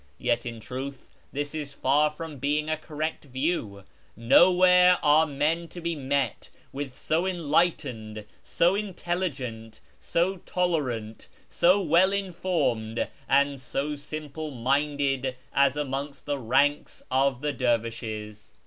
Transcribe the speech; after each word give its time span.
Yet 0.17 0.47
in 0.47 0.59
truth 0.59 1.11
this 1.31 1.53
is 1.53 1.73
far 1.75 2.09
from 2.09 2.39
being 2.39 2.71
a 2.71 2.75
correct 2.75 3.25
view. 3.25 3.83
Nowhere 4.15 4.97
are 5.03 5.27
men 5.27 5.67
to 5.67 5.79
be 5.79 5.95
met 5.95 6.49
with 6.71 6.95
so 6.95 7.27
enlightened, 7.27 8.25
so 8.41 8.73
intelligent, 8.73 9.79
so 9.99 10.37
tolerant, 10.37 11.27
so 11.49 11.79
well 11.79 12.11
informed, 12.13 13.07
and 13.29 13.59
so 13.59 13.95
simple 13.95 14.49
minded 14.49 15.35
as 15.53 15.75
amongst 15.77 16.25
the 16.25 16.39
ranks 16.39 17.03
of 17.11 17.41
the 17.41 17.53
dervishes. 17.53 18.53